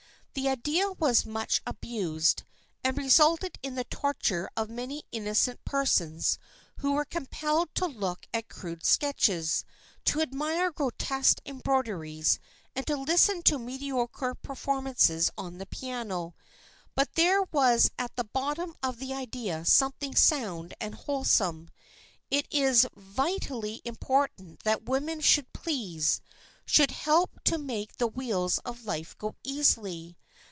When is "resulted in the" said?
2.97-3.83